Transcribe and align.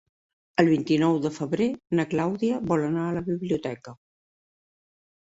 El 0.61 0.69
vint-i-nou 0.69 1.17
de 1.25 1.29
febrer 1.33 1.67
na 1.99 2.05
Clàudia 2.13 2.61
vol 2.71 2.85
anar 2.87 3.03
a 3.09 3.11
la 3.19 3.23
biblioteca. 3.27 3.93